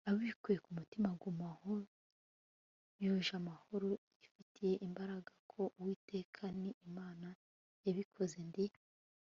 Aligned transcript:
abikuye 0.09 0.57
ku 0.65 0.69
mutima, 0.77 1.07
aguma 1.13 1.45
aho, 1.55 1.71
yuje 3.03 3.33
amahoro, 3.41 3.89
yifitemo 4.17 4.71
ibanga 4.87 5.31
ko 5.51 5.61
atwite. 5.83 6.45
ni 6.61 6.69
imana 6.87 7.27
yabikoze. 7.85 8.37
ndi 8.49 8.65